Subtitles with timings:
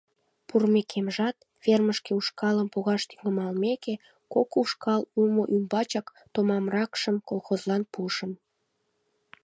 [0.47, 3.95] Пурымекемжат, фермышке ушкалым погаш тӱҥалмеке,
[4.33, 8.31] кок ушкал улмо ӱмбачак томамракшым колхозлан пуышым.